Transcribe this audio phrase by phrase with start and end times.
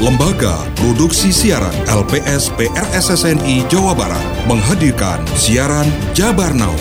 [0.00, 5.84] Lembaga Produksi Siaran LPS PRSSNI Jawa Barat menghadirkan siaran
[6.16, 6.72] Jabar Now.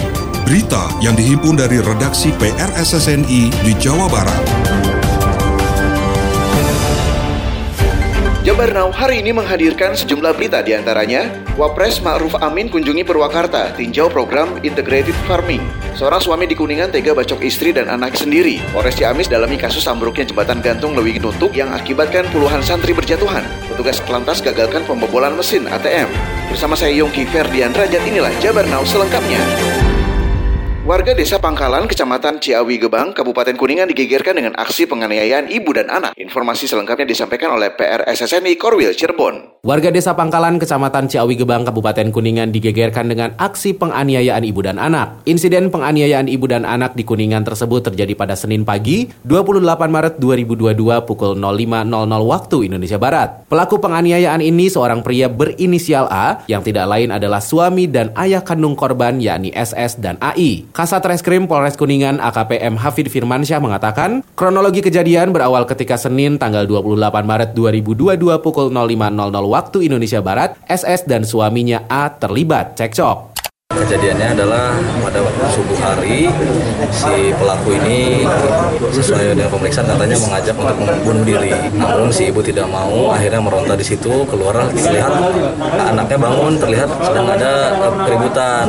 [0.47, 4.48] Berita yang dihimpun dari redaksi PRSSNI di Jawa Barat.
[8.39, 11.27] Jabar Now hari ini menghadirkan sejumlah berita di antaranya
[11.59, 15.59] Wapres Ma'ruf Amin kunjungi Purwakarta, tinjau program Integrated Farming.
[15.99, 18.63] Seorang suami di Kuningan tega bacok istri dan anak sendiri.
[18.71, 23.43] Polres Ciamis dalami kasus ambruknya jembatan gantung Lewi Nutuk yang akibatkan puluhan santri berjatuhan.
[23.75, 26.07] Petugas Kelantas gagalkan pembobolan mesin ATM.
[26.47, 29.43] Bersama saya Yongki Ferdian Rajat inilah Jabar Now selengkapnya.
[30.89, 36.17] Warga desa Pangkalan, Kecamatan Ciawi Gebang, Kabupaten Kuningan digegerkan dengan aksi penganiayaan ibu dan anak.
[36.17, 39.61] Informasi selengkapnya disampaikan oleh PRSSNI Korwil Cirebon.
[39.61, 45.21] Warga desa Pangkalan, Kecamatan Ciawi Gebang, Kabupaten Kuningan digegerkan dengan aksi penganiayaan ibu dan anak.
[45.29, 49.61] Insiden penganiayaan ibu dan anak di Kuningan tersebut terjadi pada Senin pagi, 28
[49.93, 51.85] Maret 2022 pukul 05.00
[52.25, 53.45] waktu Indonesia Barat.
[53.45, 58.73] Pelaku penganiayaan ini seorang pria berinisial A yang tidak lain adalah suami dan ayah kandung
[58.73, 60.65] korban yakni SS dan AI.
[60.79, 66.95] Kasat Reskrim Polres Kuningan AKPM Hafid Firmansyah mengatakan, kronologi kejadian berawal ketika Senin tanggal 28
[67.19, 68.95] Maret 2022 pukul 05.00
[69.43, 73.43] waktu Indonesia Barat, SS dan suaminya A terlibat cekcok.
[73.75, 75.58] Kejadiannya adalah pada waktu
[75.89, 76.29] hari
[76.93, 78.23] si pelaku ini
[78.93, 81.51] sesuai dengan pemeriksaan katanya mengajak untuk membunuh diri.
[81.73, 85.13] Namun si ibu tidak mau, akhirnya meronta di situ, keluar terlihat
[85.89, 88.65] anaknya bangun, terlihat sedang ada eh, keributan.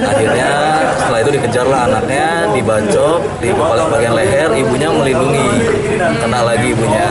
[0.00, 0.50] Akhirnya
[0.96, 5.48] setelah itu dikejarlah anaknya, dibacok di kepala bagian leher, ibunya melindungi,
[6.00, 7.08] kena lagi ibunya.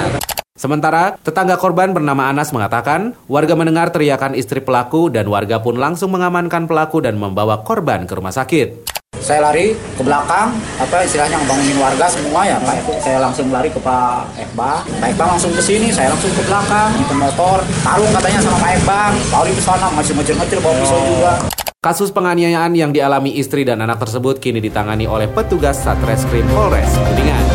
[0.61, 6.13] Sementara, tetangga korban bernama Anas mengatakan, warga mendengar teriakan istri pelaku dan warga pun langsung
[6.13, 8.90] mengamankan pelaku dan membawa korban ke rumah sakit.
[9.21, 10.49] Saya lari ke belakang,
[10.81, 13.05] apa istilahnya ngebangunin warga semua ya Pak.
[13.05, 14.81] Saya langsung lari ke Pak Ekbang.
[14.97, 17.61] Pak Ekbang langsung ke sini, saya langsung ke belakang, ke motor.
[17.85, 19.13] Tarung katanya sama Pak Ekbang.
[19.29, 21.33] Lari ke sana, masih ngejar-ngejar bawa pisau juga.
[21.83, 27.50] Kasus penganiayaan yang dialami istri dan anak tersebut kini ditangani oleh petugas Satreskrim Polres Kuningan.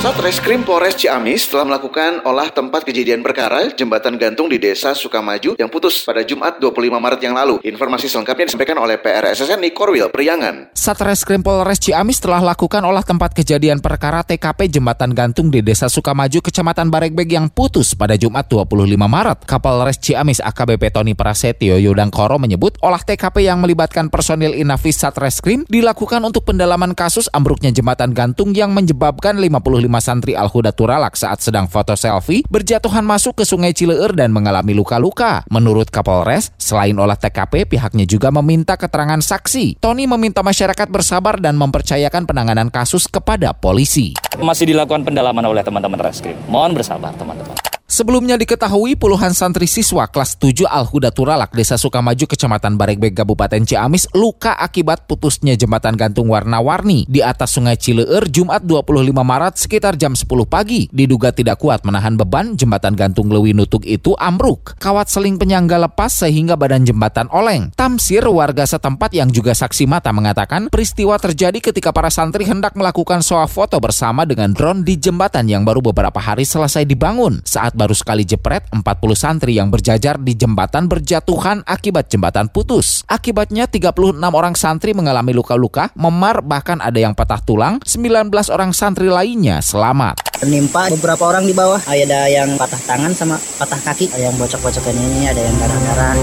[0.00, 5.68] Satreskrim Polres Ciamis telah melakukan olah tempat kejadian perkara jembatan gantung di Desa Sukamaju yang
[5.68, 7.60] putus pada Jumat 25 Maret yang lalu.
[7.60, 10.72] Informasi selengkapnya disampaikan oleh PRSSN Korwil Priangan.
[10.72, 16.40] Satreskrim Polres Ciamis telah lakukan olah tempat kejadian perkara TKP jembatan gantung di Desa Sukamaju,
[16.48, 19.44] Kecamatan Baregbeg yang putus pada Jumat 25 Maret.
[19.44, 26.24] Kapolres Ciamis AKBP Tony Prasetyo Yudangkoro menyebut olah TKP yang melibatkan personil Inafis Satreskrim dilakukan
[26.24, 31.66] untuk pendalaman kasus ambruknya jembatan gantung yang menyebabkan 55 lima santri Al-Huda Turalak saat sedang
[31.66, 35.42] foto selfie berjatuhan masuk ke sungai Cileur dan mengalami luka-luka.
[35.50, 39.82] Menurut Kapolres, selain olah TKP, pihaknya juga meminta keterangan saksi.
[39.82, 44.14] Tony meminta masyarakat bersabar dan mempercayakan penanganan kasus kepada polisi.
[44.38, 46.38] Masih dilakukan pendalaman oleh teman-teman reskrim.
[46.46, 47.59] Mohon bersabar teman-teman.
[47.90, 54.06] Sebelumnya diketahui puluhan santri siswa kelas 7 Al-Huda Turalak, Desa Sukamaju, Kecamatan Baregbeg, Kabupaten Ciamis,
[54.14, 60.14] luka akibat putusnya jembatan gantung warna-warni di atas Sungai Cileur Jumat 25 Maret sekitar jam
[60.14, 60.86] 10 pagi.
[60.94, 64.78] Diduga tidak kuat menahan beban, jembatan gantung Lewi Nutuk itu ambruk.
[64.78, 67.74] Kawat seling penyangga lepas sehingga badan jembatan oleng.
[67.74, 73.18] Tamsir warga setempat yang juga saksi mata mengatakan peristiwa terjadi ketika para santri hendak melakukan
[73.18, 77.42] soal foto bersama dengan drone di jembatan yang baru beberapa hari selesai dibangun.
[77.42, 78.84] Saat baru sekali jepret, 40
[79.16, 83.08] santri yang berjajar di jembatan berjatuhan akibat jembatan putus.
[83.08, 89.08] Akibatnya 36 orang santri mengalami luka-luka, memar bahkan ada yang patah tulang, 19 orang santri
[89.08, 90.44] lainnya selamat.
[90.44, 94.92] Menimpa beberapa orang di bawah, ada yang patah tangan sama patah kaki, ada yang bocok-bocokan
[94.92, 96.14] ini, ada yang darah-darah,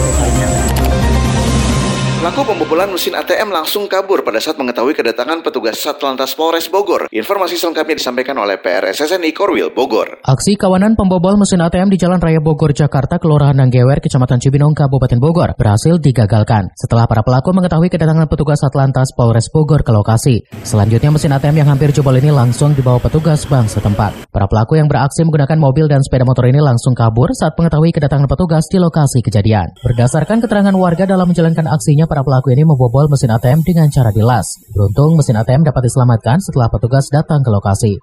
[2.17, 7.05] Pelaku pembobolan mesin ATM langsung kabur pada saat mengetahui kedatangan petugas Satlantas Polres Bogor.
[7.13, 10.25] Informasi selengkapnya disampaikan oleh PRSSNI Korwil Bogor.
[10.25, 15.21] Aksi kawanan pembobol mesin ATM di Jalan Raya Bogor, Jakarta, Kelurahan Nanggewer, Kecamatan Cibinong, Kabupaten
[15.21, 20.41] Bogor, berhasil digagalkan setelah para pelaku mengetahui kedatangan petugas Satlantas Polres Bogor ke lokasi.
[20.65, 24.33] Selanjutnya mesin ATM yang hampir jebol ini langsung dibawa petugas bank setempat.
[24.33, 28.25] Para pelaku yang beraksi menggunakan mobil dan sepeda motor ini langsung kabur saat mengetahui kedatangan
[28.25, 29.69] petugas di lokasi kejadian.
[29.85, 34.57] Berdasarkan keterangan warga dalam menjalankan aksinya, para pelaku ini membobol mesin ATM dengan cara dilas.
[34.71, 37.99] Beruntung mesin ATM dapat diselamatkan setelah petugas datang ke lokasi.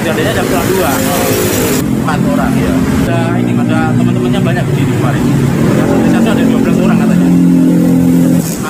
[0.00, 0.90] Kejadiannya jam setengah dua,
[2.00, 2.74] empat orang ya.
[3.04, 5.24] Ada ini ada teman-temannya banyak di kemarin.
[6.14, 7.28] Satu ada 12 orang katanya.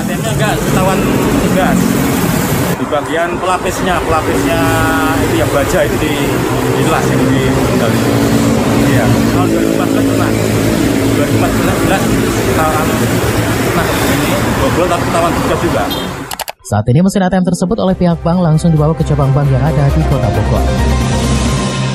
[0.00, 0.98] ATM-nya enggak ketahuan
[1.44, 1.78] tugas.
[2.80, 4.60] Di bagian pelapisnya, pelapisnya
[5.28, 6.14] itu yang baja itu di
[6.80, 7.88] dilas yang di itu.
[8.90, 9.06] Iya.
[9.36, 10.30] Tahun 2014 pernah.
[11.20, 12.86] 2014 tahun
[13.76, 15.84] nah ini bobol tapi ketahuan tugas juga.
[16.60, 19.84] Saat ini mesin ATM tersebut oleh pihak bank langsung dibawa ke cabang bank yang ada
[19.92, 20.64] di Kota Bogor.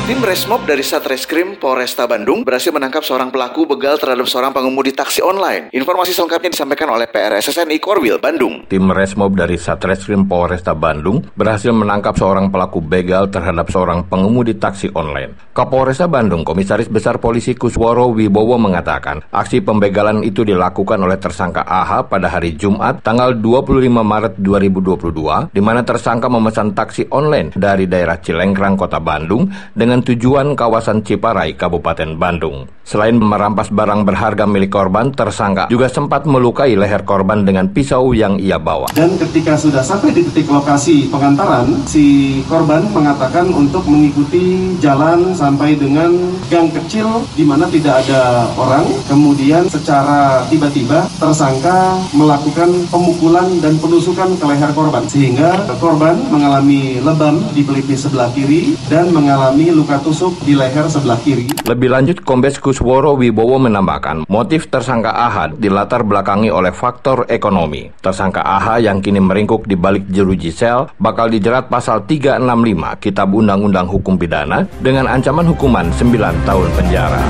[0.05, 5.25] Tim Resmob dari Satreskrim Polresta Bandung berhasil menangkap seorang pelaku begal terhadap seorang pengemudi taksi
[5.25, 5.73] online.
[5.73, 8.69] Informasi selengkapnya disampaikan oleh PRSSNI Korwil, Bandung.
[8.69, 14.93] Tim Resmob dari Satreskrim Polresta Bandung berhasil menangkap seorang pelaku begal terhadap seorang pengemudi taksi
[14.93, 15.33] online.
[15.57, 22.13] Kapolresta Bandung, Komisaris Besar Polisi Kusworo Wibowo mengatakan, aksi pembegalan itu dilakukan oleh tersangka AH
[22.13, 28.21] pada hari Jumat tanggal 25 Maret 2022, di mana tersangka memesan taksi online dari daerah
[28.21, 32.67] Cilengkrang, Kota Bandung dengan dengan tujuan kawasan Ciparai, Kabupaten Bandung.
[32.83, 38.35] Selain merampas barang berharga milik korban, tersangka juga sempat melukai leher korban dengan pisau yang
[38.35, 38.91] ia bawa.
[38.91, 45.79] Dan ketika sudah sampai di titik lokasi pengantaran, si korban mengatakan untuk mengikuti jalan sampai
[45.79, 46.11] dengan
[46.51, 48.83] gang kecil di mana tidak ada orang.
[49.07, 57.39] Kemudian secara tiba-tiba tersangka melakukan pemukulan dan penusukan ke leher korban sehingga korban mengalami lebam
[57.55, 61.45] di pelipis sebelah kiri dan mengalami luka luka tusuk di leher sebelah kiri.
[61.69, 67.93] Lebih lanjut, Kombes Kusworo Wibowo menambahkan, motif tersangka Ahad dilatar belakangi oleh faktor ekonomi.
[68.01, 73.85] Tersangka AH yang kini meringkuk di balik jeruji sel bakal dijerat pasal 365 Kitab Undang-Undang
[73.85, 77.21] Hukum Pidana dengan ancaman hukuman 9 tahun penjara.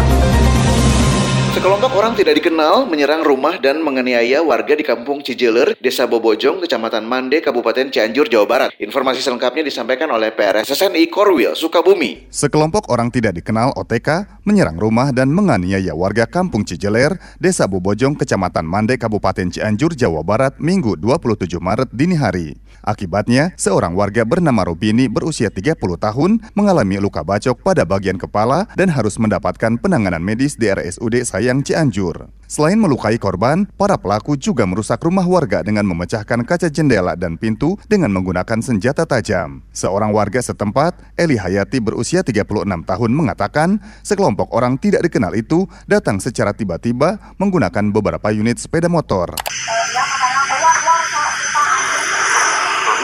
[1.55, 7.07] Sekelompok orang tidak dikenal menyerang rumah dan menganiaya warga di kampung Cijeler, Desa Bobojong, Kecamatan
[7.07, 8.75] Mande, Kabupaten Cianjur, Jawa Barat.
[8.75, 12.27] Informasi selengkapnya disampaikan oleh PRSSNI Korwil, Sukabumi.
[12.27, 18.67] Sekelompok orang tidak dikenal OTK menyerang rumah dan menganiaya warga kampung Cijeler, Desa Bobojong, Kecamatan
[18.67, 22.59] Mande, Kabupaten Cianjur, Jawa Barat, Minggu 27 Maret dini hari.
[22.85, 28.93] Akibatnya, seorang warga bernama Robini berusia 30 tahun mengalami luka bacok pada bagian kepala dan
[28.93, 32.25] harus mendapatkan penanganan medis di RSUD Sayang Cianjur.
[32.49, 37.77] Selain melukai korban, para pelaku juga merusak rumah warga dengan memecahkan kaca jendela dan pintu
[37.85, 39.61] dengan menggunakan senjata tajam.
[39.69, 46.17] Seorang warga setempat, Eli Hayati berusia 36 tahun mengatakan, sekelompok orang tidak dikenal itu datang
[46.17, 49.37] secara tiba-tiba menggunakan beberapa unit sepeda motor.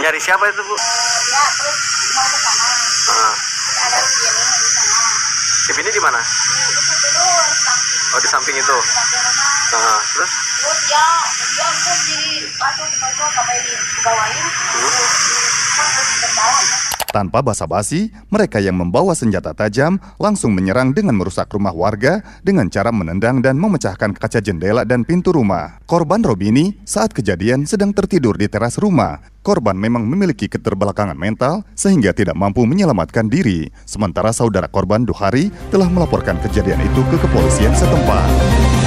[0.01, 0.75] Nyari siapa itu bu?
[1.29, 1.77] Ya terus
[2.17, 2.65] mau ke sana.
[3.05, 3.33] Uh.
[3.85, 4.97] Ada Cibini di sana.
[5.69, 6.21] Cibini di mana?
[8.11, 8.77] Oh di samping itu.
[9.71, 10.31] Uh, terus?
[10.59, 11.05] Terus dia
[11.55, 13.73] dia pun di batu batu sampai di
[14.03, 14.45] bawain.
[14.51, 15.07] Hmm.
[15.79, 22.23] Terus di tanpa basa-basi, mereka yang membawa senjata tajam langsung menyerang dengan merusak rumah warga
[22.41, 25.83] dengan cara menendang dan memecahkan kaca jendela dan pintu rumah.
[25.85, 29.19] Korban Robini saat kejadian sedang tertidur di teras rumah.
[29.43, 33.67] Korban memang memiliki keterbelakangan mental sehingga tidak mampu menyelamatkan diri.
[33.83, 38.80] Sementara saudara korban Duhari telah melaporkan kejadian itu ke kepolisian setempat.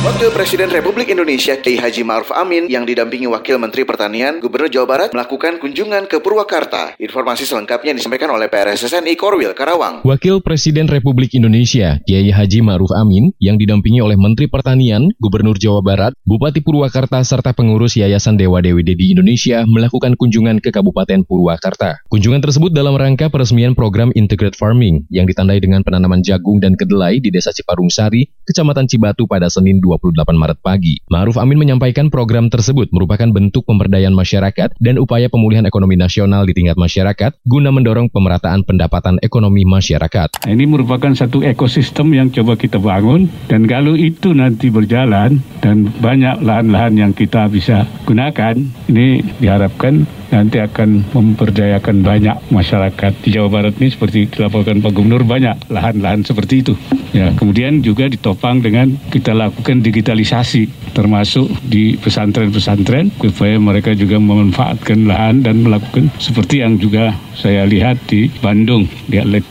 [0.00, 4.88] Wakil Presiden Republik Indonesia Kiai Haji Ma'ruf Amin yang didampingi Wakil Menteri Pertanian Gubernur Jawa
[4.88, 6.96] Barat melakukan kunjungan ke Purwakarta.
[6.96, 10.00] Informasi selengkapnya disampaikan oleh PRSSNI Korwil Karawang.
[10.08, 15.84] Wakil Presiden Republik Indonesia Kiai Haji Ma'ruf Amin yang didampingi oleh Menteri Pertanian Gubernur Jawa
[15.84, 22.00] Barat, Bupati Purwakarta serta pengurus Yayasan Dewa Dewi di Indonesia melakukan kunjungan ke Kabupaten Purwakarta.
[22.08, 27.20] Kunjungan tersebut dalam rangka peresmian program Integrated Farming yang ditandai dengan penanaman jagung dan kedelai
[27.20, 30.98] di Desa Ciparung Sari, Kecamatan Cibatu pada Senin 28 Maret pagi.
[31.06, 36.58] Ma'ruf Amin menyampaikan program tersebut merupakan bentuk pemberdayaan masyarakat dan upaya pemulihan ekonomi nasional di
[36.58, 40.50] tingkat masyarakat guna mendorong pemerataan pendapatan ekonomi masyarakat.
[40.50, 46.42] Ini merupakan satu ekosistem yang coba kita bangun dan kalau itu nanti berjalan dan banyak
[46.42, 48.58] lahan-lahan yang kita bisa gunakan,
[48.90, 55.26] ini diharapkan nanti akan memperdayakan banyak masyarakat di Jawa Barat ini seperti dilaporkan Pak Gubernur
[55.26, 56.74] banyak lahan-lahan seperti itu.
[57.10, 65.10] Ya, kemudian juga ditopang dengan kita lakukan digitalisasi termasuk di pesantren-pesantren supaya mereka juga memanfaatkan
[65.10, 69.42] lahan dan melakukan seperti yang juga saya lihat di Bandung di Atlet.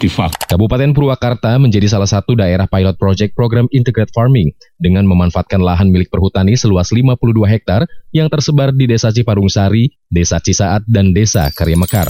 [0.47, 6.07] Kabupaten Purwakarta menjadi salah satu daerah pilot project program Integrated Farming dengan memanfaatkan lahan milik
[6.07, 7.19] perhutani seluas 52
[7.49, 7.83] hektar
[8.15, 12.05] yang tersebar di Desa Ciparung Sari, Desa Cisaat, dan Desa Karyamekar.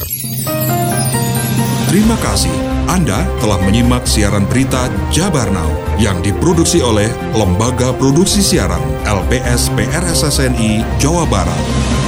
[1.87, 2.51] Terima kasih.
[2.91, 10.83] Anda telah menyimak siaran berita Jabar Now yang diproduksi oleh Lembaga Produksi Siaran LPS PRSSNI
[10.99, 11.98] Jawa Barat.